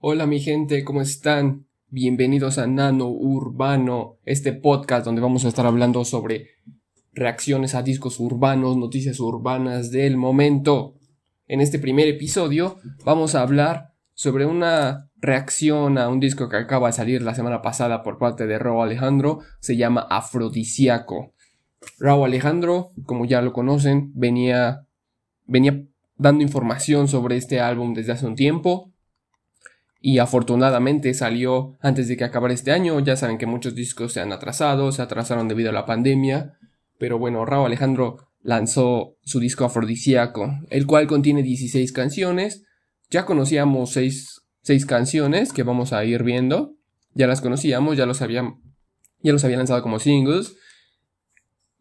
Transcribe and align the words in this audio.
Hola 0.00 0.26
mi 0.26 0.38
gente, 0.38 0.84
¿cómo 0.84 1.02
están? 1.02 1.66
Bienvenidos 1.88 2.58
a 2.58 2.68
Nano 2.68 3.08
Urbano, 3.08 4.18
este 4.24 4.52
podcast 4.52 5.04
donde 5.04 5.20
vamos 5.20 5.44
a 5.44 5.48
estar 5.48 5.66
hablando 5.66 6.04
sobre 6.04 6.50
reacciones 7.12 7.74
a 7.74 7.82
discos 7.82 8.20
urbanos, 8.20 8.76
noticias 8.76 9.18
urbanas 9.18 9.90
del 9.90 10.16
momento. 10.16 10.94
En 11.48 11.60
este 11.60 11.80
primer 11.80 12.06
episodio 12.06 12.76
vamos 13.04 13.34
a 13.34 13.42
hablar 13.42 13.92
sobre 14.14 14.46
una 14.46 15.10
reacción 15.16 15.98
a 15.98 16.08
un 16.08 16.20
disco 16.20 16.48
que 16.48 16.58
acaba 16.58 16.86
de 16.86 16.92
salir 16.92 17.22
la 17.22 17.34
semana 17.34 17.60
pasada 17.60 18.04
por 18.04 18.18
parte 18.18 18.46
de 18.46 18.56
Raúl 18.56 18.84
Alejandro, 18.84 19.40
se 19.58 19.76
llama 19.76 20.06
Afrodisiaco. 20.08 21.34
Raúl 21.98 22.26
Alejandro, 22.26 22.92
como 23.02 23.24
ya 23.24 23.42
lo 23.42 23.52
conocen, 23.52 24.12
venía, 24.14 24.86
venía 25.44 25.82
dando 26.16 26.44
información 26.44 27.08
sobre 27.08 27.36
este 27.36 27.58
álbum 27.58 27.94
desde 27.94 28.12
hace 28.12 28.26
un 28.26 28.36
tiempo 28.36 28.92
y 30.00 30.18
afortunadamente 30.18 31.12
salió 31.14 31.76
antes 31.80 32.08
de 32.08 32.16
que 32.16 32.24
acabara 32.24 32.54
este 32.54 32.72
año. 32.72 33.00
Ya 33.00 33.16
saben 33.16 33.38
que 33.38 33.46
muchos 33.46 33.74
discos 33.74 34.12
se 34.12 34.20
han 34.20 34.32
atrasado, 34.32 34.92
se 34.92 35.02
atrasaron 35.02 35.48
debido 35.48 35.70
a 35.70 35.72
la 35.72 35.86
pandemia, 35.86 36.58
pero 36.98 37.18
bueno, 37.18 37.44
Raúl 37.44 37.66
Alejandro 37.66 38.28
lanzó 38.42 39.16
su 39.22 39.40
disco 39.40 39.64
Afrodisíaco, 39.64 40.50
el 40.70 40.86
cual 40.86 41.06
contiene 41.06 41.42
16 41.42 41.92
canciones. 41.92 42.64
Ya 43.10 43.24
conocíamos 43.24 43.92
6, 43.92 44.86
canciones 44.86 45.52
que 45.52 45.62
vamos 45.62 45.92
a 45.92 46.04
ir 46.04 46.22
viendo. 46.22 46.74
Ya 47.14 47.26
las 47.26 47.40
conocíamos, 47.40 47.96
ya 47.96 48.06
los 48.06 48.22
había, 48.22 48.42
ya 49.22 49.32
los 49.32 49.44
había 49.44 49.56
lanzado 49.56 49.82
como 49.82 49.98
singles. 49.98 50.56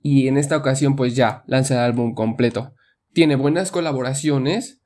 Y 0.02 0.28
en 0.28 0.38
esta 0.38 0.58
ocasión 0.58 0.96
pues 0.96 1.16
ya 1.16 1.44
lanza 1.48 1.76
el 1.76 1.80
álbum 1.82 2.14
completo. 2.14 2.74
Tiene 3.14 3.36
buenas 3.36 3.72
colaboraciones, 3.72 4.82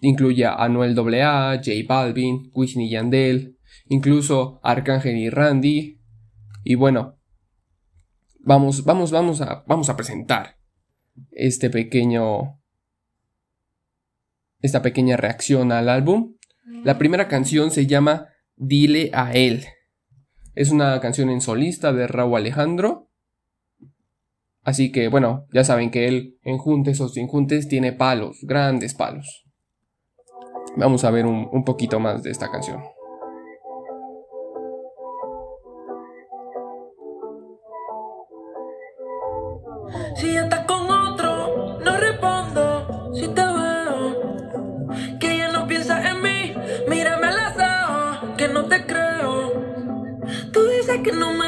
incluye 0.00 0.44
a 0.44 0.54
Anuel 0.54 0.98
AA, 0.98 1.56
J 1.56 1.70
Balvin, 1.86 2.50
Wisin 2.54 2.82
y 2.82 2.90
Yandel, 2.90 3.58
incluso 3.88 4.60
Arcángel 4.62 5.16
y 5.16 5.30
Randy. 5.30 6.00
Y 6.64 6.74
bueno, 6.74 7.18
vamos, 8.40 8.84
vamos, 8.84 9.10
vamos 9.10 9.40
a, 9.40 9.64
vamos 9.66 9.88
a 9.88 9.96
presentar 9.96 10.58
este 11.30 11.70
pequeño, 11.70 12.60
esta 14.60 14.82
pequeña 14.82 15.16
reacción 15.16 15.72
al 15.72 15.88
álbum. 15.88 16.36
La 16.84 16.98
primera 16.98 17.28
canción 17.28 17.70
se 17.70 17.86
llama 17.86 18.28
Dile 18.56 19.10
a 19.14 19.32
él. 19.32 19.66
Es 20.54 20.70
una 20.70 21.00
canción 21.00 21.30
en 21.30 21.40
solista 21.40 21.92
de 21.92 22.06
Raúl 22.06 22.36
Alejandro 22.38 23.06
Así 24.66 24.90
que 24.90 25.06
bueno, 25.06 25.46
ya 25.52 25.62
saben 25.62 25.92
que 25.92 26.08
él 26.08 26.40
en 26.42 26.58
juntes 26.58 27.00
o 27.00 27.08
sin 27.08 27.28
juntes 27.28 27.68
tiene 27.68 27.92
palos, 27.92 28.38
grandes 28.42 28.94
palos. 28.94 29.45
Vamos 30.76 31.04
a 31.04 31.10
ver 31.10 31.24
un, 31.24 31.64
poquito 31.64 31.98
más 31.98 32.22
de 32.22 32.30
esta 32.30 32.50
canción. 32.50 32.84
Si 40.16 40.36
estás 40.36 40.66
con 40.66 40.90
otro, 40.90 41.78
no 41.82 41.96
respondo. 41.96 43.14
Si 43.14 43.26
te 43.28 43.40
veo, 43.40 45.18
que 45.18 45.38
ya 45.38 45.50
no 45.50 45.66
piensas 45.66 46.04
en 46.04 46.22
mí, 46.22 46.54
mírame 46.88 47.28
al 47.28 47.36
lado, 47.36 48.36
que 48.36 48.48
no 48.48 48.66
te 48.66 48.84
creo. 48.84 49.52
Tú 50.52 50.62
dices 50.68 51.00
que 51.02 51.12
no 51.12 51.32
me 51.32 51.45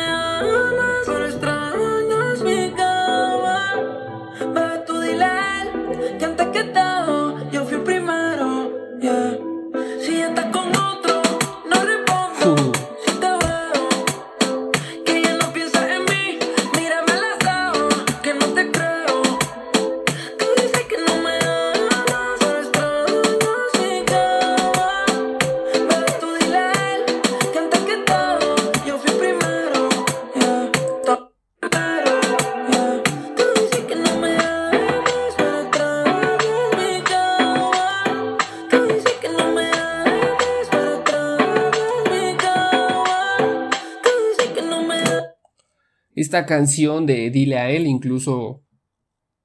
canción 46.49 47.07
de 47.07 47.31
Dile 47.31 47.59
a 47.59 47.71
él 47.71 47.87
incluso 47.87 48.65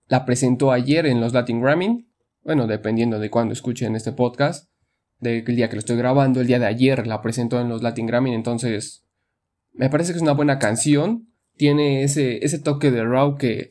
la 0.08 0.26
presentó 0.26 0.72
ayer 0.72 1.06
en 1.06 1.22
los 1.22 1.34
Latin 1.34 1.62
Grammy. 1.62 2.08
Bueno, 2.44 2.66
dependiendo 2.66 3.20
de 3.20 3.30
cuándo 3.30 3.54
escuchen 3.54 3.96
este 3.96 4.12
podcast. 4.12 4.70
Del 5.20 5.46
día 5.46 5.70
que 5.70 5.76
lo 5.76 5.80
estoy 5.80 5.98
grabando, 5.98 6.42
el 6.42 6.48
día 6.48 6.60
de 6.60 6.66
ayer 6.66 7.06
la 7.06 7.22
presentó 7.22 7.62
en 7.62 7.70
los 7.70 7.84
Latin 7.84 8.08
Grammy. 8.08 8.34
Entonces, 8.34 9.06
me 9.72 9.90
parece 9.90 10.12
que 10.12 10.18
es 10.18 10.24
una 10.24 10.34
buena 10.34 10.58
canción. 10.58 11.30
Tiene 11.56 12.04
ese, 12.04 12.44
ese 12.44 12.60
toque 12.60 12.90
de 12.90 13.04
raw 13.04 13.38
que, 13.38 13.70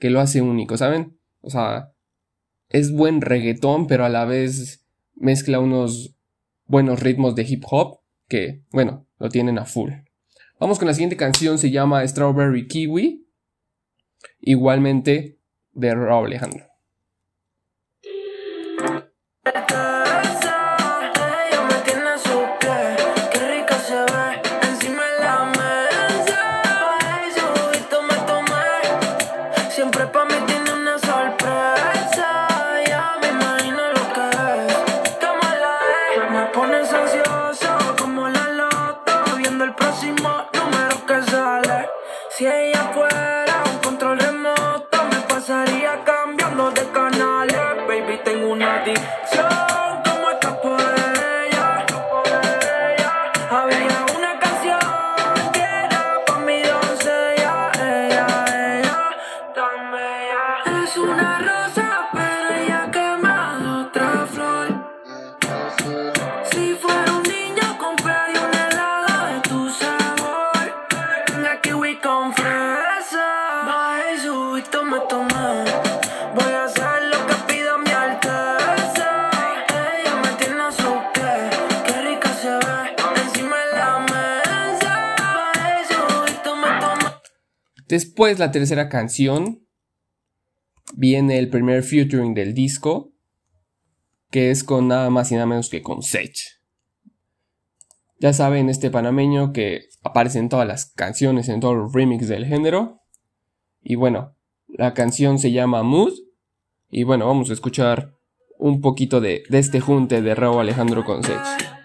que 0.00 0.10
lo 0.10 0.20
hace 0.20 0.42
único, 0.42 0.76
¿saben? 0.76 1.18
O 1.40 1.50
sea, 1.50 1.92
es 2.68 2.92
buen 2.92 3.20
reggaetón, 3.20 3.86
pero 3.86 4.04
a 4.04 4.08
la 4.08 4.24
vez 4.24 4.84
mezcla 5.14 5.60
unos 5.60 6.16
buenos 6.66 7.00
ritmos 7.00 7.34
de 7.34 7.42
hip 7.42 7.64
hop 7.70 8.00
que, 8.28 8.62
bueno, 8.72 9.06
lo 9.18 9.28
tienen 9.28 9.58
a 9.58 9.64
full. 9.64 9.90
Vamos 10.60 10.78
con 10.78 10.86
la 10.88 10.92
siguiente 10.92 11.16
canción, 11.16 11.56
se 11.56 11.70
llama 11.70 12.06
Strawberry 12.06 12.68
Kiwi. 12.68 13.26
Igualmente 14.40 15.38
de 15.72 15.94
Raúl 15.94 16.26
Alejandro. 16.26 16.66
Después, 88.20 88.38
la 88.38 88.52
tercera 88.52 88.90
canción, 88.90 89.66
viene 90.94 91.38
el 91.38 91.48
primer 91.48 91.82
featuring 91.82 92.34
del 92.34 92.52
disco, 92.52 93.14
que 94.30 94.50
es 94.50 94.62
con 94.62 94.88
nada 94.88 95.08
más 95.08 95.32
y 95.32 95.36
nada 95.36 95.46
menos 95.46 95.70
que 95.70 95.80
con 95.80 96.02
Sech. 96.02 96.36
Ya 98.18 98.34
saben, 98.34 98.68
este 98.68 98.90
panameño 98.90 99.54
que 99.54 99.84
aparece 100.02 100.38
en 100.38 100.50
todas 100.50 100.68
las 100.68 100.92
canciones, 100.92 101.48
en 101.48 101.60
todos 101.60 101.74
los 101.74 101.94
remixes 101.94 102.28
del 102.28 102.44
género. 102.44 103.00
Y 103.80 103.94
bueno, 103.94 104.36
la 104.68 104.92
canción 104.92 105.38
se 105.38 105.50
llama 105.52 105.82
Mood. 105.82 106.12
Y 106.90 107.04
bueno, 107.04 107.26
vamos 107.26 107.48
a 107.48 107.54
escuchar 107.54 108.18
un 108.58 108.82
poquito 108.82 109.22
de, 109.22 109.44
este 109.48 109.80
junte 109.80 110.20
de 110.20 110.34
Raúl 110.34 110.60
Alejandro 110.60 111.06
con 111.06 111.22
Sech. 111.22 111.79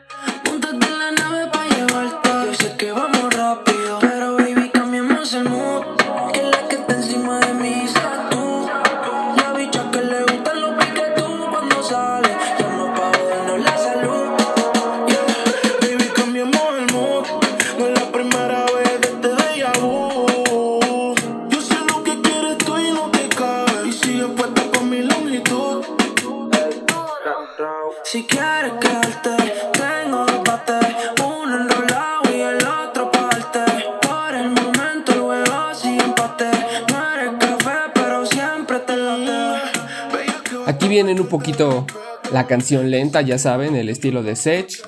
Vienen 40.96 41.20
un 41.20 41.28
poquito 41.28 41.86
la 42.32 42.48
canción 42.48 42.90
lenta, 42.90 43.22
ya 43.22 43.38
saben, 43.38 43.76
el 43.76 43.90
estilo 43.90 44.24
de 44.24 44.38
Sech. 44.38 44.82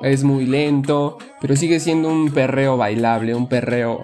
Es 0.00 0.24
muy 0.24 0.44
lento, 0.44 1.18
pero 1.40 1.54
sigue 1.54 1.78
siendo 1.78 2.08
un 2.08 2.32
perreo 2.32 2.76
bailable, 2.76 3.36
un 3.36 3.48
perreo 3.48 4.02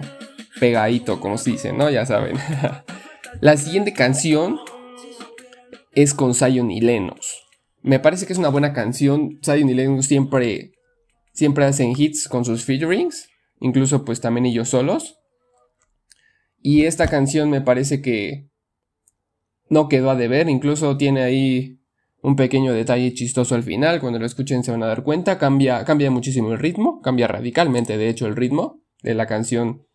pegadito, 0.57 1.19
como 1.19 1.37
se 1.37 1.51
dice, 1.51 1.73
¿no? 1.73 1.89
Ya 1.89 2.05
saben. 2.05 2.37
la 3.41 3.57
siguiente 3.57 3.91
canción 3.91 4.57
es 5.91 6.13
con 6.13 6.33
Zion 6.33 6.71
y 6.71 6.79
Lennox. 6.79 7.41
Me 7.81 7.99
parece 7.99 8.25
que 8.25 8.31
es 8.31 8.39
una 8.39 8.47
buena 8.47 8.71
canción. 8.71 9.37
Zion 9.43 9.67
y 9.67 9.73
Lennox 9.73 10.05
siempre, 10.05 10.71
siempre 11.33 11.65
hacen 11.65 11.93
hits 11.93 12.29
con 12.29 12.45
sus 12.45 12.63
featurings, 12.63 13.27
incluso 13.59 14.05
pues 14.05 14.21
también 14.21 14.45
ellos 14.45 14.69
solos. 14.69 15.17
Y 16.61 16.85
esta 16.85 17.09
canción 17.09 17.49
me 17.49 17.59
parece 17.59 18.01
que 18.01 18.48
no 19.69 19.87
quedó 19.87 20.09
a 20.11 20.15
deber, 20.15 20.49
incluso 20.49 20.97
tiene 20.97 21.21
ahí 21.21 21.79
un 22.21 22.35
pequeño 22.35 22.73
detalle 22.73 23.13
chistoso 23.13 23.55
al 23.55 23.63
final, 23.63 24.01
cuando 24.01 24.19
lo 24.19 24.25
escuchen 24.25 24.63
se 24.63 24.71
van 24.71 24.83
a 24.83 24.87
dar 24.87 25.03
cuenta, 25.03 25.37
cambia, 25.37 25.85
cambia 25.85 26.11
muchísimo 26.11 26.51
el 26.51 26.59
ritmo, 26.59 27.01
cambia 27.01 27.27
radicalmente 27.27 27.97
de 27.97 28.09
hecho 28.09 28.27
el 28.27 28.35
ritmo 28.35 28.81
de 29.01 29.13
la 29.13 29.25
canción, 29.25 29.85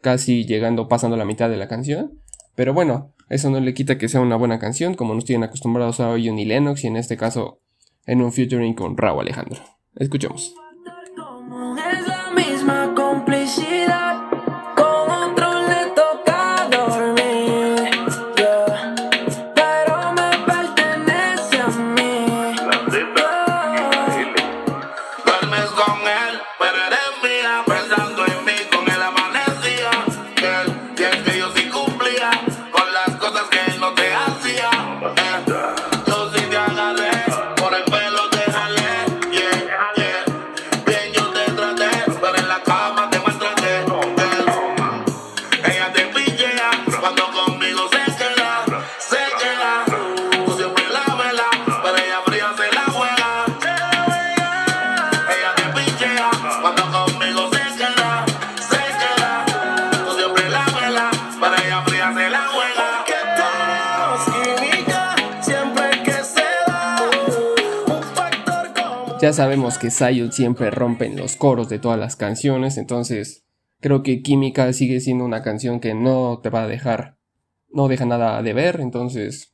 casi 0.00 0.46
llegando, 0.46 0.88
pasando 0.88 1.16
la 1.16 1.24
mitad 1.24 1.50
de 1.50 1.56
la 1.56 1.68
canción. 1.68 2.22
Pero 2.54 2.72
bueno, 2.72 3.14
eso 3.28 3.50
no 3.50 3.60
le 3.60 3.74
quita 3.74 3.98
que 3.98 4.08
sea 4.08 4.20
una 4.20 4.36
buena 4.36 4.58
canción, 4.58 4.94
como 4.94 5.14
nos 5.14 5.24
tienen 5.24 5.44
acostumbrados 5.44 6.00
a 6.00 6.08
hoy 6.08 6.28
y 6.28 6.44
Lennox, 6.44 6.84
y 6.84 6.86
en 6.86 6.96
este 6.96 7.16
caso 7.16 7.60
en 8.06 8.22
un 8.22 8.32
featuring 8.32 8.74
con 8.74 8.96
Raúl 8.96 9.20
Alejandro. 9.20 9.60
Escuchemos. 9.96 10.54
Ya 69.26 69.32
sabemos 69.32 69.76
que 69.76 69.90
Zion 69.90 70.30
siempre 70.30 70.70
rompe 70.70 71.04
en 71.06 71.16
los 71.16 71.34
coros 71.34 71.68
de 71.68 71.80
todas 71.80 71.98
las 71.98 72.14
canciones, 72.14 72.78
entonces 72.78 73.44
creo 73.80 74.04
que 74.04 74.22
Química 74.22 74.72
sigue 74.72 75.00
siendo 75.00 75.24
una 75.24 75.42
canción 75.42 75.80
que 75.80 75.94
no 75.94 76.38
te 76.44 76.48
va 76.48 76.62
a 76.62 76.68
dejar, 76.68 77.18
no 77.68 77.88
deja 77.88 78.06
nada 78.06 78.40
de 78.40 78.52
ver, 78.52 78.78
entonces 78.80 79.52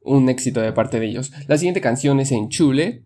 un 0.00 0.30
éxito 0.30 0.62
de 0.62 0.72
parte 0.72 0.98
de 0.98 1.08
ellos. 1.08 1.30
La 1.46 1.58
siguiente 1.58 1.82
canción 1.82 2.20
es 2.20 2.32
En 2.32 2.48
Chule, 2.48 3.04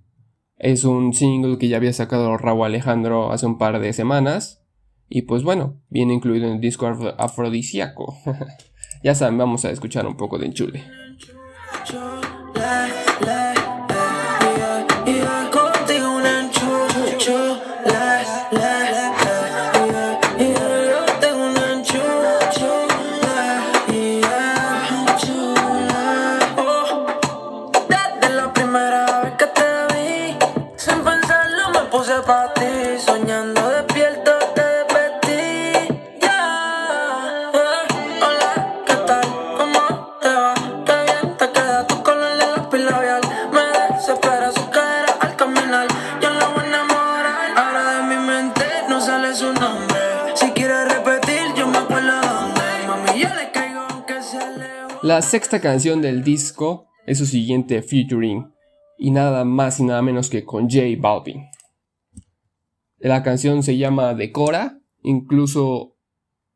es 0.58 0.84
un 0.84 1.12
single 1.12 1.58
que 1.58 1.66
ya 1.66 1.78
había 1.78 1.92
sacado 1.92 2.36
Raúl 2.36 2.66
Alejandro 2.66 3.32
hace 3.32 3.46
un 3.46 3.58
par 3.58 3.80
de 3.80 3.92
semanas, 3.92 4.62
y 5.08 5.22
pues 5.22 5.42
bueno, 5.42 5.82
viene 5.88 6.14
incluido 6.14 6.46
en 6.46 6.52
el 6.52 6.60
disco 6.60 6.86
afro- 6.86 7.16
afrodisíaco. 7.18 8.16
ya 9.02 9.16
saben, 9.16 9.38
vamos 9.38 9.64
a 9.64 9.72
escuchar 9.72 10.06
un 10.06 10.16
poco 10.16 10.38
de 10.38 10.46
En 10.46 10.54
sexta 55.24 55.60
canción 55.60 56.02
del 56.02 56.22
disco 56.22 56.86
es 57.06 57.18
su 57.18 57.26
siguiente 57.26 57.82
featuring, 57.82 58.52
y 58.96 59.10
nada 59.10 59.44
más 59.44 59.80
y 59.80 59.84
nada 59.84 60.02
menos 60.02 60.30
que 60.30 60.44
con 60.44 60.70
J 60.70 60.82
Balvin. 60.98 61.46
La 62.98 63.22
canción 63.22 63.62
se 63.62 63.76
llama 63.76 64.14
Decora, 64.14 64.80
incluso 65.02 65.96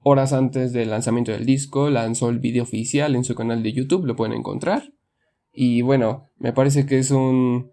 horas 0.00 0.32
antes 0.32 0.72
del 0.72 0.90
lanzamiento 0.90 1.32
del 1.32 1.44
disco 1.44 1.90
lanzó 1.90 2.30
el 2.30 2.38
video 2.38 2.62
oficial 2.62 3.16
en 3.16 3.24
su 3.24 3.34
canal 3.34 3.62
de 3.62 3.72
YouTube, 3.72 4.06
lo 4.06 4.16
pueden 4.16 4.36
encontrar. 4.36 4.92
Y 5.52 5.82
bueno, 5.82 6.30
me 6.36 6.52
parece 6.52 6.86
que 6.86 6.98
es 6.98 7.10
un 7.10 7.72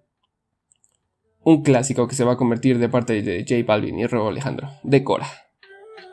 un 1.43 1.62
clásico 1.62 2.08
que 2.08 2.15
se 2.15 2.24
va 2.24 2.34
a 2.34 2.38
convertir 2.38 2.79
de 2.79 2.89
parte 2.89 3.22
de 3.22 3.46
J 3.48 3.63
Balvin 3.65 4.00
y 4.00 4.08
Raúl 4.08 4.29
Alejandro. 4.29 4.72
Decora. 4.81 5.27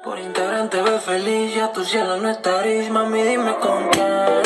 Por 0.04 0.18
Instagram 0.18 0.68
te 0.68 0.82
ves 0.82 1.02
feliz, 1.02 1.54
ya 1.54 1.72
tu 1.72 1.82
cielo 1.84 2.18
no. 2.18 2.32
Mami, 2.92 3.22
dime 3.22 3.54
con 3.60 3.88
quién 3.90 4.41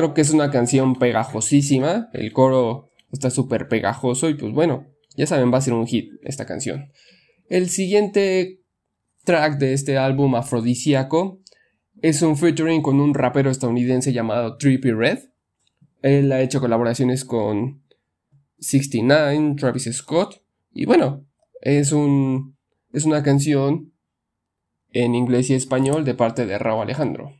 Creo 0.00 0.14
que 0.14 0.22
es 0.22 0.30
una 0.30 0.50
canción 0.50 0.94
pegajosísima. 0.94 2.08
El 2.14 2.32
coro 2.32 2.88
está 3.12 3.28
súper 3.28 3.68
pegajoso 3.68 4.30
y 4.30 4.34
pues 4.34 4.50
bueno, 4.54 4.86
ya 5.14 5.26
saben, 5.26 5.52
va 5.52 5.58
a 5.58 5.60
ser 5.60 5.74
un 5.74 5.86
hit 5.86 6.12
esta 6.22 6.46
canción. 6.46 6.90
El 7.50 7.68
siguiente 7.68 8.62
track 9.24 9.58
de 9.58 9.74
este 9.74 9.98
álbum 9.98 10.36
afrodisíaco 10.36 11.42
es 12.00 12.22
un 12.22 12.38
featuring 12.38 12.80
con 12.80 12.98
un 12.98 13.12
rapero 13.12 13.50
estadounidense 13.50 14.14
llamado 14.14 14.56
Trippie 14.56 14.94
Red. 14.94 15.18
Él 16.00 16.32
ha 16.32 16.40
hecho 16.40 16.60
colaboraciones 16.60 17.26
con 17.26 17.82
69, 18.60 19.56
Travis 19.58 19.90
Scott 19.92 20.42
y 20.72 20.86
bueno, 20.86 21.26
es 21.60 21.92
un 21.92 22.56
es 22.94 23.04
una 23.04 23.22
canción 23.22 23.92
en 24.92 25.14
inglés 25.14 25.50
y 25.50 25.54
español 25.54 26.06
de 26.06 26.14
parte 26.14 26.46
de 26.46 26.58
Raúl 26.58 26.84
Alejandro 26.84 27.39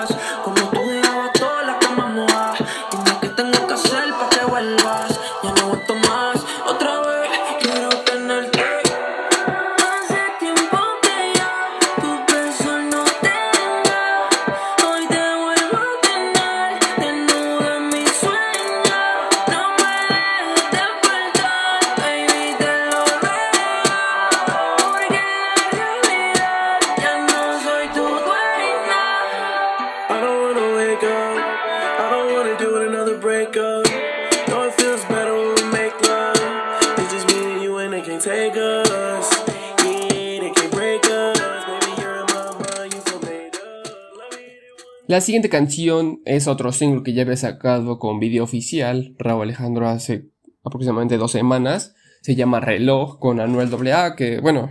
La 45.11 45.19
siguiente 45.19 45.49
canción 45.49 46.21
es 46.23 46.47
otro 46.47 46.71
single 46.71 47.03
que 47.03 47.11
ya 47.11 47.23
había 47.23 47.35
sacado 47.35 47.99
con 47.99 48.21
video 48.21 48.45
oficial, 48.45 49.13
Raúl 49.17 49.41
Alejandro 49.41 49.89
hace 49.89 50.29
aproximadamente 50.63 51.17
dos 51.17 51.33
semanas. 51.33 51.95
Se 52.21 52.35
llama 52.35 52.61
Reloj 52.61 53.19
con 53.19 53.41
Anuel 53.41 53.69
AA, 53.91 54.15
que 54.15 54.39
bueno, 54.39 54.69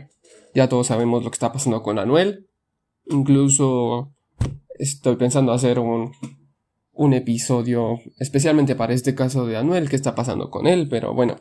ya 0.54 0.66
todos 0.66 0.87
sabemos 0.87 1.23
lo 1.23 1.30
que 1.30 1.35
está 1.35 1.52
pasando 1.52 1.82
con 1.82 1.99
Anuel. 1.99 2.49
Incluso 3.11 4.14
estoy 4.78 5.16
pensando 5.16 5.52
hacer 5.52 5.78
un, 5.78 6.12
un 6.92 7.12
episodio 7.12 8.00
especialmente 8.16 8.75
para 8.75 8.94
este 8.94 9.14
caso 9.14 9.44
de 9.44 9.59
Anuel, 9.59 9.90
qué 9.90 9.97
está 9.97 10.14
pasando 10.14 10.49
con 10.49 10.66
él, 10.66 10.88
pero 10.88 11.12
bueno, 11.12 11.37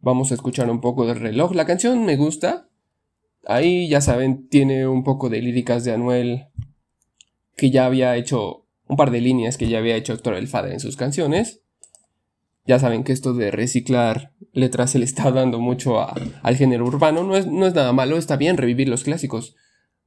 vamos 0.00 0.30
a 0.32 0.34
escuchar 0.36 0.70
un 0.70 0.80
poco 0.80 1.04
del 1.04 1.20
reloj. 1.20 1.52
La 1.52 1.66
canción 1.66 2.06
me 2.06 2.16
gusta. 2.16 2.70
Ahí 3.44 3.86
ya 3.86 4.00
saben, 4.00 4.48
tiene 4.48 4.88
un 4.88 5.04
poco 5.04 5.28
de 5.28 5.42
líricas 5.42 5.84
de 5.84 5.92
Anuel 5.92 6.46
que 7.56 7.70
ya 7.70 7.86
había 7.86 8.16
hecho 8.16 8.66
un 8.86 8.96
par 8.96 9.10
de 9.10 9.20
líneas 9.20 9.56
que 9.56 9.68
ya 9.68 9.78
había 9.78 9.96
hecho 9.96 10.12
Héctor 10.12 10.34
El 10.34 10.48
Fader 10.48 10.72
en 10.72 10.80
sus 10.80 10.96
canciones. 10.96 11.60
Ya 12.66 12.78
saben 12.78 13.04
que 13.04 13.12
esto 13.12 13.34
de 13.34 13.50
reciclar 13.50 14.32
letras 14.52 14.90
se 14.92 14.98
le 14.98 15.04
está 15.04 15.30
dando 15.30 15.58
mucho 15.60 16.00
a- 16.00 16.14
al 16.42 16.56
género 16.56 16.86
urbano. 16.86 17.22
No 17.24 17.36
es, 17.36 17.46
no 17.46 17.66
es 17.66 17.74
nada 17.74 17.92
malo, 17.92 18.16
está 18.16 18.36
bien 18.36 18.56
revivir 18.56 18.88
los 18.88 19.04
clásicos. 19.04 19.54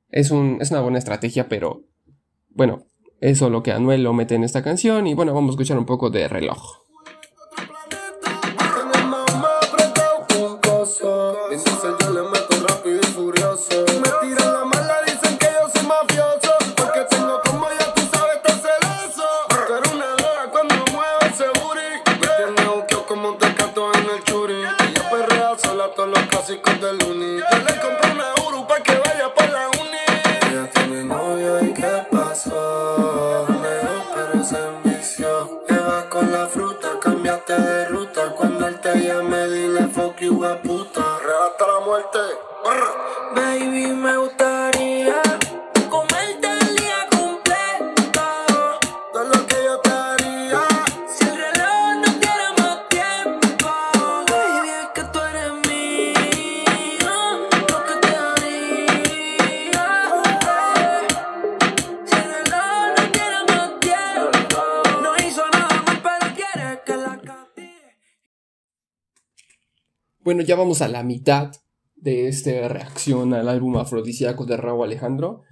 Es, 0.10 0.32
un, 0.32 0.58
es 0.62 0.72
una 0.72 0.82
buena 0.82 0.98
estrategia, 0.98 1.50
pero 1.50 1.84
bueno, 2.50 2.86
eso 3.22 3.50
lo 3.50 3.62
que 3.64 3.72
Anuel 3.72 4.04
lo 4.04 4.14
mete 4.14 4.36
en 4.36 4.44
esta 4.44 4.64
canción. 4.64 5.06
Y 5.08 5.14
bueno, 5.14 5.34
vamos 5.34 5.50
a 5.50 5.54
escuchar 5.54 5.78
un 5.78 5.86
poco 5.86 6.10
de 6.10 6.28
reloj. 6.28 6.87
Bueno, 70.28 70.42
ya 70.42 70.58
vamos 70.58 70.82
a 70.82 70.90
la 70.90 71.04
mitad 71.04 71.54
de 71.96 72.28
esta 72.28 72.68
reacción 72.68 73.34
al 73.34 73.48
álbum 73.48 73.78
afrodisíaco 73.78 74.46
de 74.46 74.58
Raúl 74.58 74.84
Alejandro. 74.84 75.44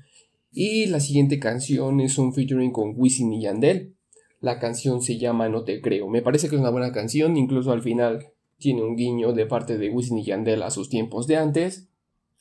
Y 0.52 0.88
la 0.88 1.00
siguiente 1.00 1.40
canción 1.40 2.02
es 2.02 2.18
un 2.18 2.34
featuring 2.34 2.74
con 2.74 2.92
Wisin 2.94 3.32
y 3.32 3.44
Yandel. 3.44 3.96
La 4.42 4.60
canción 4.60 5.02
se 5.02 5.18
llama 5.18 5.48
No 5.48 5.64
te 5.64 5.80
creo. 5.80 6.10
Me 6.10 6.22
parece 6.22 6.50
que 6.50 6.56
es 6.56 6.60
una 6.60 6.72
buena 6.72 6.92
canción, 6.92 7.38
incluso 7.38 7.72
al 7.72 7.84
final 7.84 8.34
tiene 8.58 8.84
un 8.84 8.98
guiño 8.98 9.32
de 9.32 9.46
parte 9.46 9.78
de 9.78 9.90
Wisin 9.90 10.18
y 10.18 10.26
Yandel 10.26 10.62
a 10.62 10.72
sus 10.72 10.90
tiempos 10.90 11.26
de 11.26 11.38
antes. 11.38 11.88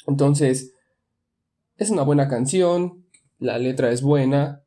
Entonces, 0.09 0.75
es 1.77 1.91
una 1.91 2.03
buena 2.03 2.27
canción, 2.27 3.07
la 3.39 3.59
letra 3.59 3.93
es 3.93 4.03
buena, 4.03 4.65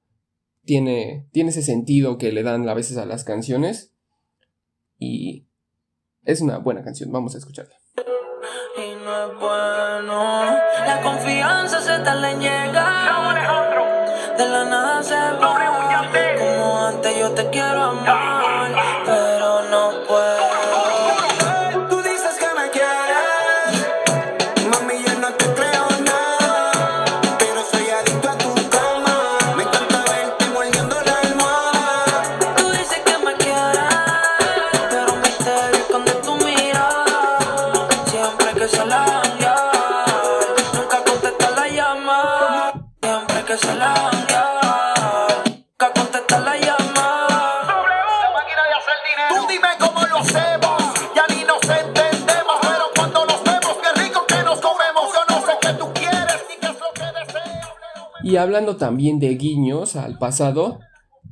tiene, 0.64 1.28
tiene 1.34 1.50
ese 1.50 1.64
sentido 1.64 2.18
que 2.18 2.32
le 2.32 2.44
dan 2.44 2.70
a 2.70 2.74
veces 2.74 2.96
a 2.96 3.06
las 3.06 3.26
canciones. 3.26 3.92
Y 4.98 5.47
es 6.28 6.42
una 6.42 6.58
buena 6.58 6.84
canción, 6.84 7.10
vamos 7.10 7.34
a 7.36 7.38
escucharla. 7.38 7.74
y 8.76 8.96
no 9.04 9.26
es 9.26 9.40
bueno. 9.40 10.58
La 10.86 11.02
confianza 11.02 11.80
se 11.80 11.98
tarda 12.04 12.32
en 12.32 12.42
llegar. 12.42 14.38
De 14.38 14.48
la 14.48 14.66
nada 14.66 15.02
se 15.02 15.16
va. 15.16 15.58
Como 16.38 16.86
antes 16.86 17.18
yo 17.18 17.32
te 17.32 17.50
quiero 17.50 17.82
amar, 17.82 18.37
hablando 58.48 58.78
también 58.78 59.20
de 59.20 59.36
guiños 59.36 59.98
al 59.98 60.18
pasado, 60.20 60.80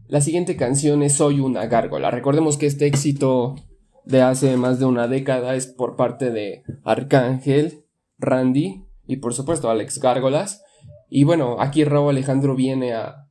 la 0.10 0.20
siguiente 0.20 0.58
canción 0.58 1.02
es 1.02 1.16
Soy 1.16 1.40
una 1.40 1.66
gárgola. 1.68 2.12
Recordemos 2.12 2.58
que 2.58 2.66
este 2.66 2.88
éxito 2.88 3.56
de 4.04 4.22
hace 4.22 4.58
más 4.58 4.80
de 4.80 4.86
una 4.86 5.08
década 5.08 5.56
es 5.56 5.66
por 5.66 5.96
parte 5.96 6.30
de 6.30 6.64
Arcángel, 6.84 7.86
Randy 8.18 8.84
y 9.08 9.16
por 9.18 9.34
supuesto 9.34 9.70
Alex 9.70 10.00
Gárgolas. 10.00 10.62
Y 11.10 11.24
bueno, 11.24 11.56
aquí 11.62 11.86
Raúl 11.86 12.10
Alejandro 12.10 12.54
viene 12.54 12.94
a, 12.94 13.30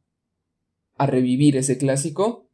revivir 0.98 1.58
ese 1.58 1.76
clásico. 1.76 2.48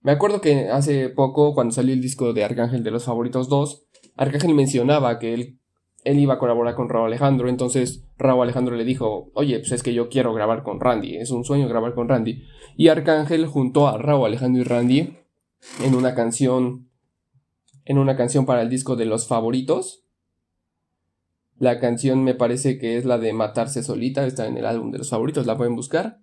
Me 0.00 0.10
acuerdo 0.10 0.40
que 0.40 0.70
hace 0.70 1.08
poco, 1.08 1.54
cuando 1.54 1.72
salió 1.72 1.94
el 1.94 2.02
disco 2.02 2.32
de 2.32 2.42
Arcángel 2.42 2.82
de 2.82 2.90
los 2.90 3.04
Favoritos 3.04 3.48
2, 3.48 3.86
Arcángel 4.16 4.54
mencionaba 4.54 5.20
que 5.20 5.34
él 5.34 5.60
él 6.08 6.18
iba 6.18 6.34
a 6.34 6.38
colaborar 6.38 6.74
con 6.74 6.88
Raúl 6.88 7.08
Alejandro, 7.08 7.50
entonces 7.50 8.02
Raúl 8.16 8.44
Alejandro 8.44 8.74
le 8.76 8.84
dijo, 8.84 9.30
oye, 9.34 9.58
pues 9.58 9.72
es 9.72 9.82
que 9.82 9.92
yo 9.92 10.08
quiero 10.08 10.32
grabar 10.32 10.62
con 10.62 10.80
Randy, 10.80 11.16
es 11.16 11.30
un 11.30 11.44
sueño 11.44 11.68
grabar 11.68 11.94
con 11.94 12.08
Randy. 12.08 12.44
Y 12.78 12.88
Arcángel 12.88 13.46
juntó 13.46 13.88
a 13.88 13.98
Raúl 13.98 14.26
Alejandro 14.26 14.62
y 14.62 14.64
Randy 14.64 15.18
en 15.84 15.94
una 15.94 16.14
canción, 16.14 16.88
en 17.84 17.98
una 17.98 18.16
canción 18.16 18.46
para 18.46 18.62
el 18.62 18.70
disco 18.70 18.96
de 18.96 19.04
los 19.04 19.28
favoritos. 19.28 20.06
La 21.58 21.78
canción 21.78 22.24
me 22.24 22.34
parece 22.34 22.78
que 22.78 22.96
es 22.96 23.04
la 23.04 23.18
de 23.18 23.34
Matarse 23.34 23.82
Solita, 23.82 24.24
está 24.24 24.46
en 24.46 24.56
el 24.56 24.64
álbum 24.64 24.90
de 24.90 24.98
los 24.98 25.10
favoritos, 25.10 25.44
la 25.44 25.58
pueden 25.58 25.76
buscar. 25.76 26.20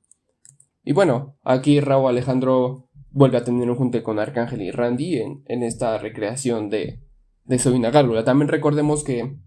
Y 0.83 0.93
bueno, 0.93 1.37
aquí 1.43 1.79
Raúl 1.79 2.09
Alejandro 2.09 2.89
vuelve 3.11 3.37
a 3.37 3.43
tener 3.43 3.69
un 3.69 3.75
junte 3.75 4.01
con 4.01 4.17
Arcángel 4.17 4.63
y 4.63 4.71
Randy 4.71 5.19
en, 5.45 5.63
esta 5.63 5.99
recreación 5.99 6.71
de, 6.71 7.03
de 7.43 7.59
Soy 7.59 7.75
una. 7.75 7.91
También 8.23 8.47
recordemos 8.47 9.03
que 9.03 9.44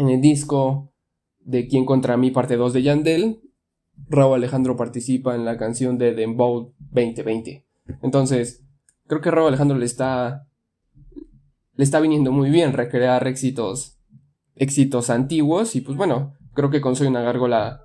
en 0.00 0.08
el 0.08 0.22
disco 0.22 0.94
de 1.40 1.68
Quién 1.68 1.84
contra 1.84 2.16
mí, 2.16 2.30
parte 2.30 2.56
2 2.56 2.72
de 2.72 2.82
Yandel, 2.82 3.42
Raúl 4.08 4.36
Alejandro 4.36 4.74
participa 4.74 5.34
en 5.34 5.44
la 5.44 5.58
canción 5.58 5.98
de 5.98 6.14
Dembow 6.14 6.72
2020. 6.78 7.66
Entonces, 8.02 8.64
creo 9.06 9.20
que 9.20 9.30
Raúl 9.30 9.48
Alejandro 9.48 9.76
le 9.76 9.84
está 9.84 10.46
le 11.74 11.84
está 11.84 12.00
viniendo 12.00 12.32
muy 12.32 12.48
bien 12.48 12.72
recrear 12.72 13.26
éxitos 13.26 13.98
éxitos 14.56 15.10
antiguos 15.10 15.76
y 15.76 15.82
pues 15.82 15.98
bueno, 15.98 16.34
creo 16.54 16.70
que 16.70 16.80
con 16.80 16.96
Soy 16.96 17.06
una 17.06 17.20
gárgola 17.20 17.82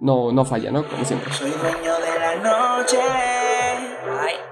no 0.00 0.32
no 0.32 0.44
falla, 0.44 0.70
¿no? 0.70 0.86
Como 0.86 1.02
siempre. 1.06 1.32
Soy 1.32 1.50
dueño 1.50 1.94
de 1.98 2.18
la 2.18 2.36
noche. 2.36 2.98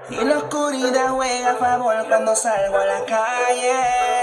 Y 0.09 0.25
la 0.25 0.37
oscuridad 0.39 1.11
juega 1.11 1.51
a 1.51 1.55
favor 1.57 1.95
cuando 2.07 2.35
salgo 2.35 2.77
a 2.77 2.85
la 2.85 3.05
calle. 3.05 4.20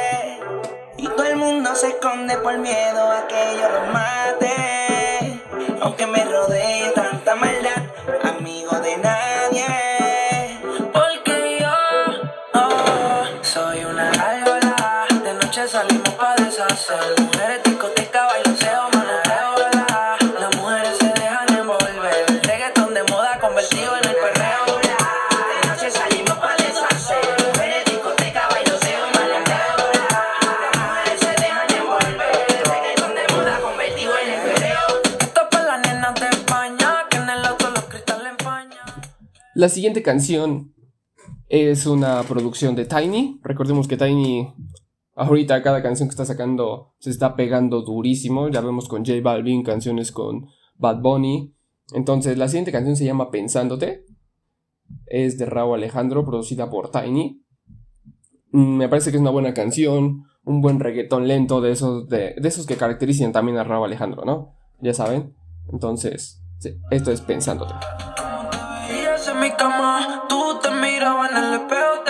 Todo 1.19 1.27
el 1.27 1.35
mundo 1.37 1.75
se 1.75 1.89
esconde 1.89 2.37
por 2.39 2.57
miedo 2.59 3.11
a 3.11 3.27
que 3.27 3.59
yo 3.61 3.69
los 3.69 3.93
mate. 3.93 5.43
Aunque 5.81 6.07
me 6.07 6.25
rodee 6.25 6.93
tanta 6.95 7.35
maldad, 7.35 7.83
amigo 8.23 8.79
de 8.79 8.99
nadie. 8.99 10.61
Porque 10.93 11.59
yo 11.61 11.75
oh, 12.55 13.25
soy 13.43 13.85
una 13.85 14.13
gárgola. 14.13 15.07
De 15.25 15.35
noche 15.35 15.67
salimos 15.67 16.11
pa' 16.11 16.37
deshacer. 16.37 17.28
La 39.59 39.69
siguiente 39.69 40.05
canción 40.05 40.73
es 41.49 41.85
una 41.87 42.23
producción 42.23 42.77
de 42.77 42.85
Tiny. 42.85 43.41
Recordemos 43.43 43.89
que 43.89 43.97
Tiny, 43.97 44.55
ahorita 45.17 45.61
cada 45.65 45.83
canción 45.83 46.09
que 46.09 46.13
está 46.13 46.25
sacando 46.25 46.95
se 47.01 47.11
está 47.11 47.35
pegando 47.35 47.83
durísimo. 47.83 48.49
Ya 48.51 48.61
vemos 48.61 48.87
con 48.87 49.05
J 49.05 49.21
Balvin 49.21 49.65
canciones 49.65 50.13
con 50.13 50.47
Bad 50.77 51.01
Bunny. 51.01 51.57
Entonces, 51.93 52.39
la 52.39 52.47
siguiente 52.47 52.71
canción 52.71 52.95
se 52.95 53.05
llama 53.05 53.33
Pensándote. 53.33 54.05
Es 55.07 55.39
de 55.39 55.47
Raúl 55.47 55.79
Alejandro, 55.79 56.25
producida 56.25 56.71
por 56.71 56.93
Tiny. 56.93 57.43
Mm, 58.53 58.77
Me 58.77 58.89
parece 58.89 59.11
que 59.11 59.17
es 59.17 59.21
una 59.21 59.33
buena 59.33 59.55
canción, 59.55 60.23
un 60.45 60.61
buen 60.61 60.79
reggaetón 60.79 61.27
lento 61.27 61.61
de 61.61 61.73
esos, 61.73 62.09
de, 62.09 62.37
esos 62.45 62.65
que 62.65 62.77
caracterizan 62.77 63.33
también 63.33 63.59
a 63.59 63.65
Raúl 63.65 63.87
Alejandro, 63.87 64.25
¿no? 64.25 64.55
Ya 64.81 64.95
saben. 64.95 65.35
Entonces, 65.73 66.45
esto 66.93 67.11
es 67.11 67.21
Pensándote. 67.23 67.75
Mi 69.39 69.53
cama, 69.53 70.25
tú 70.29 70.59
te 70.61 70.71
mirabas 70.71 71.31
en 71.31 71.37
el 71.37 71.55
espejo, 71.55 72.01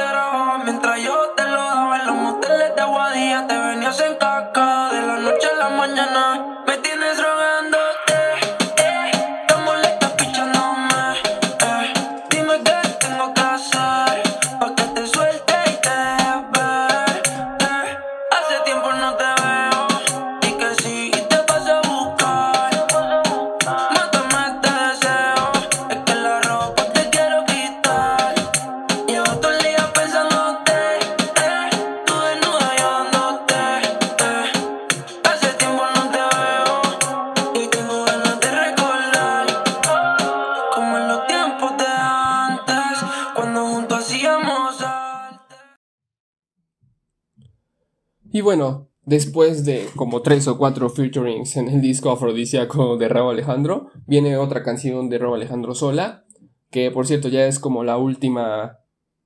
bueno, 48.48 48.88
después 49.04 49.66
de 49.66 49.90
como 49.94 50.22
tres 50.22 50.48
o 50.48 50.56
cuatro 50.56 50.88
featurings 50.88 51.58
en 51.58 51.68
el 51.68 51.82
disco 51.82 52.11
afrodisíaco 52.11 52.96
de 52.96 53.06
Raúl 53.06 53.34
Alejandro, 53.34 53.90
viene 54.06 54.38
otra 54.38 54.62
canción 54.62 55.11
de 55.11 55.18
Raúl 55.18 55.34
Alejandro 55.34 55.74
sola, 55.74 56.24
que 56.70 56.90
por 56.90 57.06
cierto 57.06 57.28
ya 57.28 57.46
es 57.46 57.58
como 57.58 57.84
la 57.84 57.98
última 57.98 58.78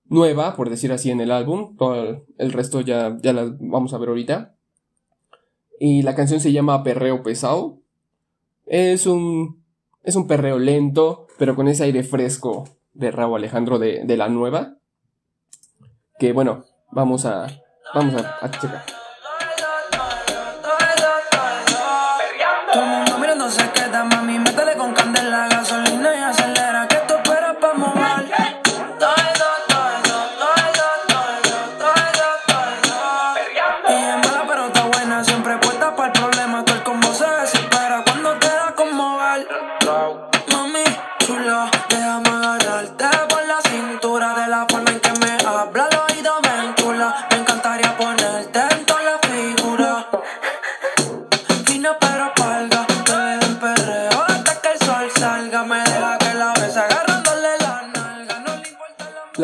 nueva, 0.07 0.57
por 0.57 0.71
decir 0.71 0.91
así, 0.91 1.13
en 1.13 1.21
el 1.21 1.31
álbum. 1.31 1.77
Todo 1.77 2.25
el, 2.37 2.53
resto 2.53 2.81
ya, 2.81 3.17
ya 3.23 3.33
las 3.33 3.57
vamos 3.61 3.95
a 3.95 3.99
ver 3.99 4.09
ahorita. 4.09 4.57
Y 5.79 6.03
la 6.03 6.17
canción 6.17 6.41
se 6.41 6.51
llama 6.51 6.83
Perreo 6.83 7.23
Pesado. 7.23 7.79
Es 8.67 9.07
un, 9.07 9.63
es 10.03 10.17
un 10.17 10.27
perreo 10.27 10.59
lento, 10.59 11.29
pero 11.39 11.55
con 11.55 11.69
ese 11.69 11.85
aire 11.85 12.03
fresco 12.03 12.65
de 12.93 13.13
Raúl 13.13 13.37
Alejandro 13.37 13.79
de, 13.79 14.03
de 14.05 14.17
la 14.17 14.29
nueva. 14.29 14.79
Que 16.19 16.33
bueno, 16.33 16.65
vamos 16.91 17.25
a, 17.25 17.47
vamos 17.95 18.21
a 18.21 18.51
checar. 18.51 19.02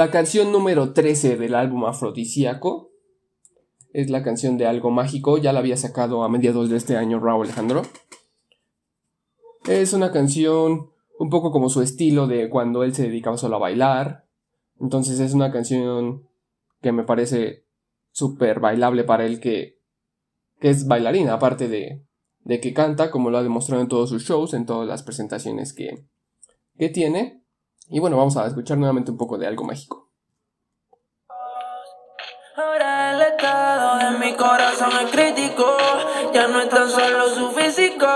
La 0.09 0.13
canción 0.13 0.53
número 0.53 0.95
13 0.95 1.37
del 1.37 1.55
álbum 1.55 1.85
Afrodisíaco 1.85 2.93
es 3.93 4.09
la 4.09 4.23
canción 4.23 4.57
de 4.57 4.65
Algo 4.65 4.91
Mágico, 4.91 5.37
ya 5.37 5.53
la 5.53 5.59
había 5.59 5.77
sacado 5.77 6.25
a 6.25 6.31
mediados 6.31 6.71
de 6.71 6.79
este 6.79 6.97
año 6.97 7.21
Raúl 7.21 7.45
Alejandro. 7.45 7.83
Es 9.69 9.93
una 9.93 10.11
canción 10.11 10.93
un 11.19 11.29
poco 11.29 11.53
como 11.53 11.69
su 11.69 11.83
estilo 11.83 12.27
de 12.27 12.49
cuando 12.49 12.85
él 12.85 12.95
se 12.95 13.03
dedicaba 13.03 13.37
solo 13.37 13.57
a 13.57 13.59
bailar. 13.59 14.25
Entonces 14.81 15.21
es 15.21 15.35
una 15.35 15.53
canción 15.53 16.27
que 16.81 16.93
me 16.93 17.05
parece 17.05 17.67
súper 18.11 18.61
bailable 18.61 19.05
para 19.05 19.27
él 19.27 19.41
que, 19.41 19.79
que 20.59 20.71
es 20.71 20.87
bailarina, 20.87 21.35
aparte 21.35 21.69
de, 21.69 22.03
de 22.45 22.61
que 22.61 22.73
canta, 22.73 23.11
como 23.11 23.29
lo 23.29 23.37
ha 23.37 23.43
demostrado 23.43 23.83
en 23.83 23.89
todos 23.89 24.09
sus 24.09 24.23
shows, 24.23 24.55
en 24.55 24.65
todas 24.65 24.89
las 24.89 25.03
presentaciones 25.03 25.75
que, 25.75 26.07
que 26.79 26.89
tiene. 26.89 27.45
Y 27.91 28.01
bueno, 28.01 28.17
vamos 28.17 28.37
a 28.37 28.47
escuchar 28.47 28.77
nuevamente 28.77 29.11
un 29.11 29.17
poco 29.17 29.39
de 29.39 29.47
Algo 29.47 29.65
Mágico. 29.65 30.11
Ahora 32.57 33.13
el 33.13 33.23
estado 33.23 33.99
de 33.99 34.19
mi 34.19 34.35
corazón 34.35 34.91
es 35.05 35.11
crítico. 35.11 35.65
Ya 36.35 36.49
no 36.49 36.61
es 36.61 36.69
tan 36.69 36.91
solo 36.91 37.29
su 37.29 37.51
físico. 37.53 38.07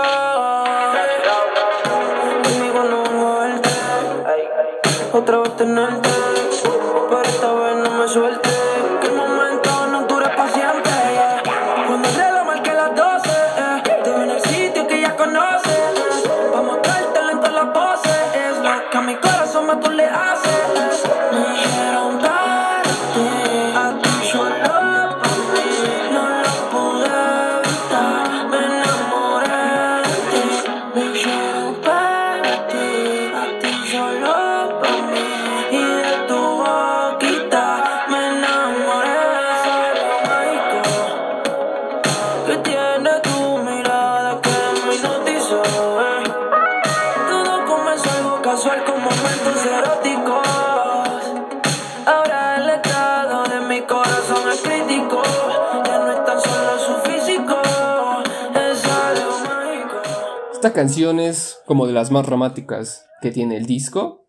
Esta 60.73 60.81
canción 60.81 61.19
es 61.19 61.61
como 61.67 61.85
de 61.85 61.93
las 61.93 62.09
más 62.09 62.25
románticas 62.25 63.05
que 63.21 63.29
tiene 63.29 63.57
el 63.57 63.67
disco. 63.67 64.27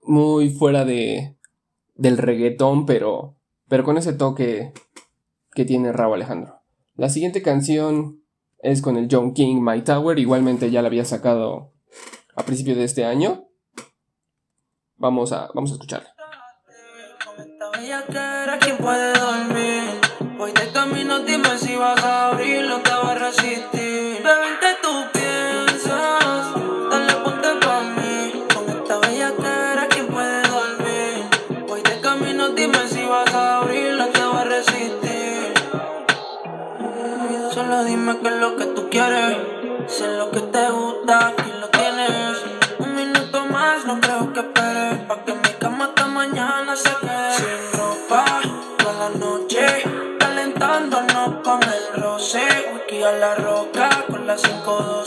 Muy 0.00 0.48
fuera 0.48 0.86
de 0.86 1.36
del 1.96 2.16
reggaetón, 2.16 2.86
pero 2.86 3.36
pero 3.68 3.84
con 3.84 3.98
ese 3.98 4.14
toque 4.14 4.72
que 5.52 5.66
tiene 5.66 5.92
Raúl 5.92 6.14
Alejandro. 6.14 6.62
La 6.94 7.10
siguiente 7.10 7.42
canción 7.42 8.22
es 8.56 8.80
con 8.80 8.96
el 8.96 9.08
John 9.10 9.34
King 9.34 9.60
My 9.60 9.82
Tower, 9.82 10.18
igualmente 10.18 10.70
ya 10.70 10.80
la 10.80 10.88
había 10.88 11.04
sacado 11.04 11.74
a 12.34 12.42
principios 12.44 12.78
de 12.78 12.84
este 12.84 13.04
año. 13.04 13.46
Vamos 14.96 15.32
a 15.32 15.50
vamos 15.52 15.72
a 15.72 15.74
escucharla. 15.74 16.14
resistir. 23.24 24.22
Bebé, 24.22 24.73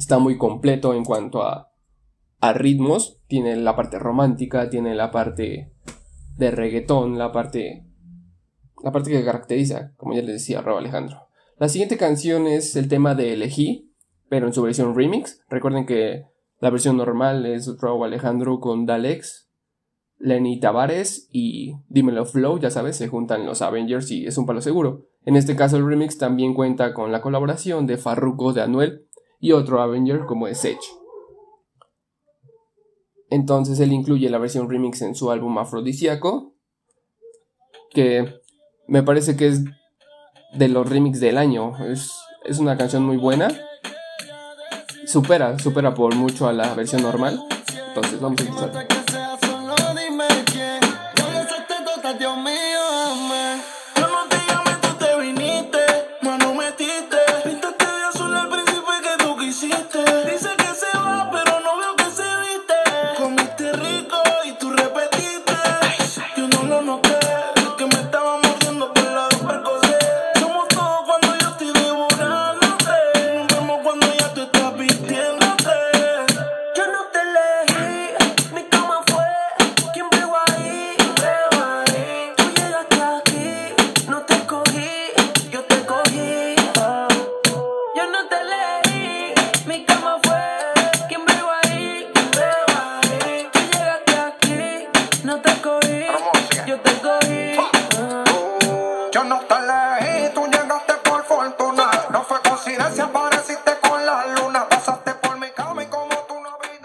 está 0.00 0.18
muy 0.18 0.38
completo 0.38 0.94
en 0.94 1.04
cuanto 1.04 1.42
a, 1.42 1.70
a 2.40 2.52
ritmos. 2.54 3.20
Tiene 3.28 3.54
la 3.56 3.76
parte 3.76 3.98
romántica, 3.98 4.70
tiene 4.70 4.94
la 4.94 5.10
parte 5.10 5.74
de 6.38 6.50
reggaetón, 6.50 7.18
la 7.18 7.32
parte, 7.32 7.86
la 8.82 8.92
parte 8.92 9.10
que 9.10 9.24
caracteriza, 9.24 9.92
como 9.98 10.14
ya 10.14 10.22
les 10.22 10.32
decía, 10.32 10.62
Raúl 10.62 10.78
Alejandro. 10.78 11.28
La 11.58 11.68
siguiente 11.68 11.98
canción 11.98 12.46
es 12.46 12.76
el 12.76 12.88
tema 12.88 13.14
de 13.14 13.34
Elegí, 13.34 13.92
pero 14.30 14.46
en 14.46 14.54
su 14.54 14.62
versión 14.62 14.96
remix. 14.96 15.44
Recuerden 15.50 15.84
que 15.84 16.24
la 16.60 16.70
versión 16.70 16.96
normal 16.96 17.44
es 17.44 17.70
Raúl 17.78 18.06
Alejandro 18.06 18.58
con 18.58 18.86
Dalex, 18.86 19.50
Lenny 20.16 20.60
Tavares 20.60 21.28
y 21.30 21.74
Dímelo 21.88 22.24
Flow, 22.24 22.58
ya 22.58 22.70
sabes, 22.70 22.96
se 22.96 23.08
juntan 23.08 23.44
los 23.44 23.60
Avengers 23.60 24.10
y 24.10 24.26
es 24.26 24.38
un 24.38 24.46
palo 24.46 24.62
seguro. 24.62 25.08
En 25.26 25.36
este 25.36 25.56
caso 25.56 25.76
el 25.76 25.86
remix 25.86 26.16
también 26.16 26.54
cuenta 26.54 26.94
con 26.94 27.12
la 27.12 27.20
colaboración 27.20 27.86
de 27.86 27.98
Farruko 27.98 28.54
de 28.54 28.62
Anuel 28.62 29.09
y 29.40 29.52
otro 29.52 29.80
Avenger 29.80 30.26
como 30.26 30.46
es 30.46 30.64
Edge. 30.64 30.78
Entonces 33.30 33.80
él 33.80 33.92
incluye 33.92 34.28
la 34.28 34.38
versión 34.38 34.68
remix 34.68 35.02
en 35.02 35.14
su 35.14 35.30
álbum 35.30 35.56
Afrodisíaco, 35.58 36.54
que 37.90 38.40
me 38.86 39.02
parece 39.02 39.36
que 39.36 39.48
es 39.48 39.64
de 40.52 40.68
los 40.68 40.88
remix 40.88 41.20
del 41.20 41.38
año. 41.38 41.76
Es, 41.86 42.12
es 42.44 42.58
una 42.58 42.76
canción 42.76 43.04
muy 43.04 43.16
buena. 43.16 43.48
Supera, 45.06 45.58
supera 45.58 45.94
por 45.94 46.14
mucho 46.14 46.46
a 46.46 46.52
la 46.52 46.74
versión 46.74 47.02
normal. 47.02 47.40
Entonces 47.88 48.20
vamos 48.20 48.40
a 48.40 48.44
escuchar. 48.44 48.99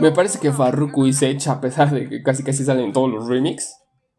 Me 0.06 0.12
parece 0.12 0.38
que 0.38 0.52
Farruko 0.52 1.08
y 1.08 1.14
Sech, 1.14 1.48
a 1.48 1.60
pesar 1.60 1.90
de 1.90 2.08
que 2.08 2.22
casi 2.22 2.44
casi 2.44 2.64
salen 2.64 2.86
en 2.86 2.94
todos 2.94 3.10
los 3.10 3.28
remix, 3.28 3.76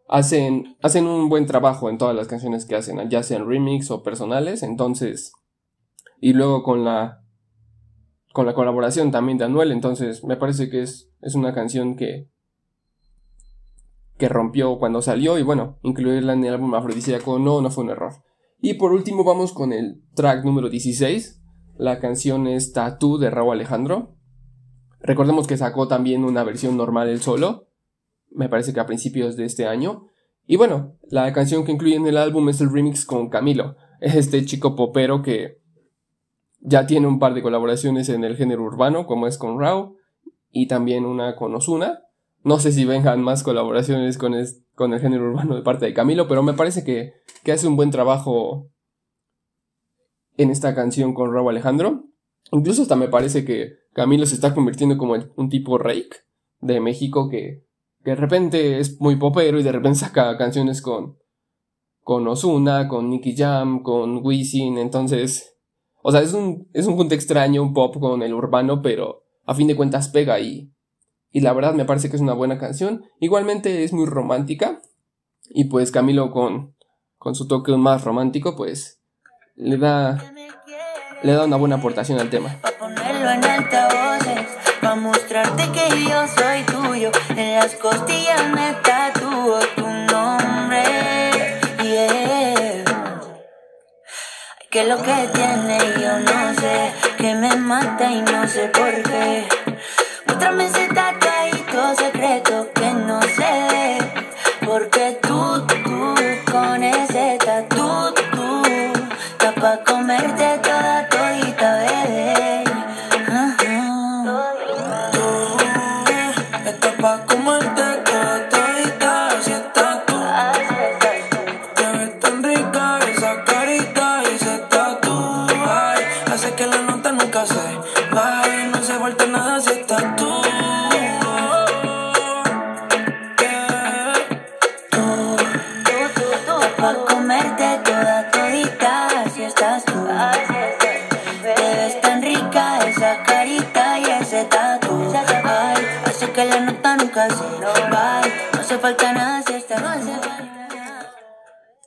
hacen, 0.09 0.77
hacen 0.83 1.07
un 1.07 1.29
buen 1.29 1.47
trabajo 1.47 1.89
en 1.89 1.97
todas 1.97 2.17
las 2.17 2.27
canciones 2.27 2.67
que 2.67 2.75
hacen, 2.75 3.09
ya 3.09 3.23
sean 3.23 3.47
remix 3.47 3.93
o 3.93 4.03
personales, 4.03 4.65
entonces... 4.65 5.33
Y 6.21 6.33
luego 6.33 6.65
con 6.65 6.85
la... 6.85 7.23
Con 8.33 8.47
la 8.47 8.55
colaboración 8.55 9.13
también 9.13 9.39
de 9.39 9.45
Anuel, 9.45 9.71
entonces 9.71 10.25
me 10.25 10.37
parece 10.37 10.71
que 10.71 10.83
es, 10.83 11.09
es 11.21 11.37
una 11.37 11.55
canción 11.55 11.95
que... 11.95 12.33
Que 14.19 14.29
rompió 14.29 14.81
cuando 14.81 15.03
salió 15.03 15.39
y 15.39 15.45
bueno, 15.45 15.79
incluirla 15.85 16.33
en 16.33 16.45
el 16.45 16.55
álbum 16.55 16.75
afrodisíaco 16.75 17.39
no, 17.39 17.61
no 17.61 17.71
fue 17.71 17.85
un 17.85 17.91
error. 17.91 18.25
Y 18.61 18.75
por 18.75 18.93
último 18.93 19.23
vamos 19.23 19.53
con 19.53 19.73
el 19.73 20.03
track 20.17 20.45
número 20.45 20.69
16. 20.69 21.45
La 21.77 22.01
canción 22.01 22.49
es 22.49 22.73
Tattoo 22.73 23.19
de 23.19 23.31
Raúl 23.31 23.53
Alejandro. 23.53 24.16
Recordemos 25.01 25.47
que 25.47 25.57
sacó 25.57 25.89
también 25.89 26.25
una 26.25 26.43
versión 26.45 26.77
normal 26.77 27.09
él 27.09 27.21
solo, 27.21 27.69
me 28.31 28.49
parece 28.49 28.73
que 28.75 28.81
a 28.81 28.87
principios 28.87 29.37
de 29.37 29.45
este 29.45 29.67
año. 29.67 30.09
Y 30.47 30.57
bueno, 30.57 30.97
la 31.11 31.33
canción 31.33 31.65
que 31.65 31.73
incluye 31.73 31.97
en 31.97 32.07
el 32.07 32.17
álbum 32.17 32.49
es 32.49 32.61
el 32.61 32.73
remix 32.73 33.05
con 33.05 33.29
Camilo, 33.29 33.77
este 34.01 34.45
chico 34.45 34.75
popero 34.77 35.23
que 35.23 35.59
ya 36.61 36.87
tiene 36.87 37.07
un 37.07 37.19
par 37.19 37.35
de 37.35 37.43
colaboraciones 37.43 38.09
en 38.09 38.25
el 38.25 38.37
género 38.37 38.63
urbano, 38.65 39.07
como 39.07 39.27
es 39.27 39.39
con 39.39 39.61
Rao, 39.61 39.97
y 40.51 40.67
también 40.69 41.05
una 41.05 41.37
con 41.37 41.55
Osuna. 41.55 42.01
No 42.43 42.59
sé 42.59 42.73
si 42.73 42.85
vengan 42.85 43.23
más 43.23 43.43
colaboraciones 43.43 44.19
con, 44.19 44.35
es- 44.35 44.65
con 44.75 44.93
el 44.93 45.01
género 45.01 45.25
urbano 45.31 45.55
de 45.57 45.63
parte 45.63 45.87
de 45.87 45.95
Camilo, 45.95 46.29
pero 46.29 46.43
me 46.43 46.55
parece 46.55 46.83
que, 46.85 47.13
que 47.45 47.53
hace 47.53 47.67
un 47.69 47.77
buen 47.77 47.91
trabajo 47.91 48.71
en 50.37 50.51
esta 50.51 50.75
canción 50.75 51.15
con 51.15 51.33
Raúl 51.33 51.51
Alejandro. 51.51 52.05
Incluso 52.53 52.83
hasta 52.83 52.97
me 52.97 53.09
parece 53.09 53.45
que 53.45 53.75
Camilo 53.93 54.27
se 54.27 54.35
está 54.35 54.55
convirtiendo 54.55 54.97
como 54.97 55.15
un 55.37 55.49
tipo 55.49 55.79
rake 55.79 56.17
de 56.61 56.81
México 56.81 57.29
que, 57.29 57.65
que 58.05 58.11
de 58.11 58.17
repente 58.17 58.79
es 58.79 59.01
muy 59.01 59.17
popero 59.17 59.59
y 59.59 59.63
de 59.63 59.73
repente 59.73 59.99
saca 59.99 60.37
canciones 60.37 60.81
con, 60.81 61.19
con 62.03 62.27
Ozuna, 62.29 62.89
con 62.89 63.11
Nicky 63.11 63.37
Jam, 63.37 63.83
con 63.83 64.25
Wisin, 64.25 64.79
entonces, 64.79 65.57
o 66.03 66.13
sea, 66.13 66.23
es 66.23 66.35
un, 66.35 66.69
es 66.73 66.87
un 66.87 66.97
junto 66.97 67.15
extraño, 67.15 67.63
un 67.63 67.75
pop 67.75 67.99
con 67.99 68.23
el 68.23 68.33
urbano, 68.33 68.81
pero 68.81 69.25
a 69.45 69.55
fin 69.55 69.67
de 69.67 69.77
cuentas 69.77 70.09
pega 70.09 70.39
y, 70.39 70.73
y 71.31 71.41
la 71.41 71.53
verdad 71.53 71.75
me 71.75 71.85
parece 71.85 72.09
que 72.09 72.17
es 72.17 72.23
una 72.23 72.35
buena 72.35 72.59
canción. 72.59 73.05
Igualmente 73.19 73.83
es 73.83 73.93
muy 73.93 74.07
romántica 74.07 74.81
y 75.51 75.65
pues 75.65 75.91
Camilo 75.91 76.31
con, 76.31 76.77
con 77.17 77.35
su 77.35 77.49
toque 77.49 77.73
más 77.77 78.05
romántico, 78.05 78.57
pues 78.57 79.03
le 79.57 79.79
da, 79.79 80.33
le 81.23 81.33
da 81.33 81.45
una 81.45 81.57
buena 81.57 81.77
aportación 81.77 82.21
al 82.21 82.31
tema. 82.31 82.57
Que 94.71 94.85
lo 94.85 94.99
que 94.99 95.29
tiene 95.33 95.79
yo 95.99 96.19
no 96.19 96.55
sé, 96.61 96.93
que 97.17 97.35
me 97.35 97.57
mata 97.57 98.11
y 98.11 98.21
no 98.21 98.47
sé 98.47 98.69
por 98.69 99.03
qué. 99.05 99.49
Muéstrame 100.27 100.67
ese 100.67 100.89
tatuadito 100.89 101.95
secreto 101.97 102.69
que 102.75 102.91
no 102.91 103.23
sé. 103.23 103.99
Porque 104.67 105.19
tú, 105.23 105.26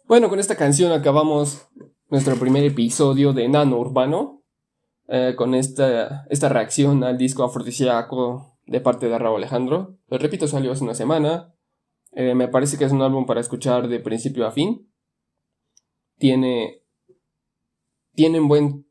Bueno, 0.08 0.28
con 0.30 0.40
esta 0.40 0.56
canción 0.56 0.92
acabamos 0.92 1.68
nuestro 2.10 2.36
primer 2.36 2.64
episodio 2.64 3.32
de 3.34 3.48
Nano 3.48 3.78
Urbano. 3.80 4.44
eh, 5.12 5.34
con 5.36 5.56
esta, 5.56 6.26
esta 6.30 6.50
reacción 6.50 7.04
al 7.04 7.18
disco 7.18 7.44
afrodisíaco 7.44 8.58
de 8.68 8.80
parte 8.82 9.08
de 9.10 9.18
Raúl 9.18 9.38
Alejandro. 9.38 9.98
Lo 10.08 10.18
repito, 10.20 10.48
salió 10.48 10.72
hace 10.72 10.84
una 10.84 10.94
semana. 10.94 11.56
Eh, 12.12 12.36
me 12.36 12.48
parece 12.48 12.78
que 12.78 12.86
es 12.86 12.92
un 12.92 13.02
álbum 13.02 13.26
para 13.26 13.40
escuchar 13.42 13.88
de 13.88 14.00
principio 14.00 14.46
a 14.46 14.52
fin. 14.52 14.92
Tiene, 16.18 16.84
tiene 18.14 18.40
buen, 18.40 18.86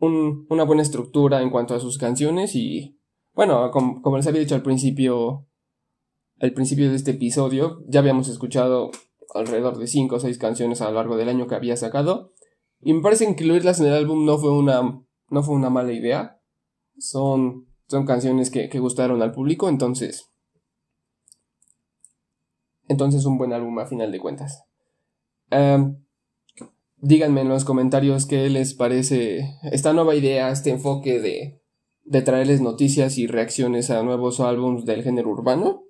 un- 0.00 0.46
una 0.48 0.64
buena 0.64 0.82
estructura 0.82 1.42
en 1.42 1.50
cuanto 1.50 1.74
a 1.74 1.80
sus 1.80 1.96
canciones 1.98 2.56
y, 2.56 2.98
bueno, 3.32 3.70
com- 3.70 4.00
como 4.02 4.16
les 4.16 4.26
había 4.26 4.40
dicho 4.40 4.54
al 4.56 4.62
principio, 4.62 5.46
al 6.40 6.52
principio 6.52 6.88
de 6.88 6.96
este 6.96 7.12
episodio, 7.12 7.84
ya 7.86 8.00
habíamos 8.00 8.28
escuchado 8.28 8.90
alrededor 9.34 9.78
de 9.78 9.86
5 9.86 10.16
o 10.16 10.20
6 10.20 10.38
canciones 10.38 10.80
a 10.80 10.86
lo 10.86 10.96
largo 10.96 11.16
del 11.16 11.28
año 11.28 11.46
que 11.46 11.54
había 11.54 11.76
sacado. 11.76 12.32
Y 12.80 12.94
me 12.94 13.02
parece 13.02 13.24
incluirlas 13.24 13.78
en 13.80 13.86
el 13.86 13.92
álbum 13.92 14.24
no 14.24 14.38
fue 14.38 14.50
una, 14.50 15.04
no 15.28 15.42
fue 15.42 15.54
una 15.54 15.68
mala 15.68 15.92
idea. 15.92 16.40
Son, 16.98 17.66
son 17.88 18.06
canciones 18.06 18.50
que, 18.50 18.70
que 18.70 18.78
gustaron 18.78 19.20
al 19.20 19.32
público, 19.32 19.68
entonces. 19.68 20.30
Entonces 22.88 23.26
un 23.26 23.36
buen 23.36 23.52
álbum 23.52 23.78
a 23.78 23.86
final 23.86 24.10
de 24.10 24.18
cuentas. 24.18 24.64
Em, 25.50 26.02
díganme 26.96 27.42
en 27.42 27.50
los 27.50 27.64
comentarios 27.64 28.24
qué 28.24 28.48
les 28.48 28.72
parece 28.72 29.58
esta 29.70 29.92
nueva 29.92 30.14
idea, 30.14 30.50
este 30.50 30.70
enfoque 30.70 31.20
de, 31.20 31.62
de 32.04 32.22
traerles 32.22 32.62
noticias 32.62 33.18
y 33.18 33.26
reacciones 33.26 33.90
a 33.90 34.02
nuevos 34.02 34.40
álbumes 34.40 34.86
del 34.86 35.02
género 35.02 35.28
urbano. 35.28 35.84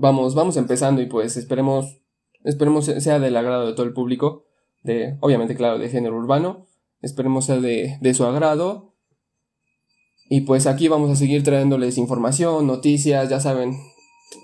Vamos, 0.00 0.36
vamos 0.36 0.56
empezando 0.56 1.02
y 1.02 1.06
pues 1.06 1.36
esperemos, 1.36 2.00
esperemos 2.44 2.84
sea 2.84 3.18
del 3.18 3.36
agrado 3.36 3.66
de 3.66 3.72
todo 3.72 3.84
el 3.84 3.92
público, 3.92 4.44
de, 4.84 5.16
obviamente 5.18 5.56
claro, 5.56 5.76
de 5.76 5.88
género 5.88 6.16
urbano, 6.16 6.68
esperemos 7.02 7.46
sea 7.46 7.58
de, 7.58 8.14
su 8.14 8.24
agrado. 8.24 8.94
Y 10.30 10.42
pues 10.42 10.68
aquí 10.68 10.86
vamos 10.86 11.10
a 11.10 11.16
seguir 11.16 11.42
trayéndoles 11.42 11.98
información, 11.98 12.68
noticias, 12.68 13.28
ya 13.28 13.40
saben, 13.40 13.76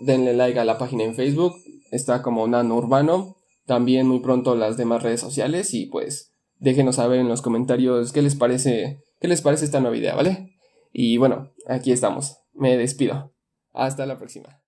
denle 0.00 0.34
like 0.34 0.58
a 0.58 0.64
la 0.64 0.76
página 0.76 1.04
en 1.04 1.14
Facebook, 1.14 1.54
está 1.92 2.20
como 2.20 2.48
Nano 2.48 2.74
Urbano, 2.74 3.36
también 3.64 4.08
muy 4.08 4.18
pronto 4.18 4.56
las 4.56 4.76
demás 4.76 5.04
redes 5.04 5.20
sociales. 5.20 5.72
Y 5.72 5.86
pues 5.86 6.32
déjenos 6.58 6.96
saber 6.96 7.20
en 7.20 7.28
los 7.28 7.42
comentarios 7.42 8.10
qué 8.10 8.22
les 8.22 8.34
parece, 8.34 9.04
qué 9.20 9.28
les 9.28 9.40
parece 9.40 9.66
esta 9.66 9.78
nueva 9.78 9.96
idea, 9.96 10.16
¿vale? 10.16 10.56
Y 10.92 11.16
bueno, 11.16 11.52
aquí 11.68 11.92
estamos, 11.92 12.38
me 12.54 12.76
despido, 12.76 13.32
hasta 13.72 14.04
la 14.04 14.18
próxima. 14.18 14.60